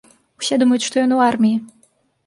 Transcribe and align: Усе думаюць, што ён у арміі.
Усе 0.43 0.59
думаюць, 0.63 0.87
што 0.87 0.95
ён 1.05 1.15
у 1.19 1.23
арміі. 1.29 1.57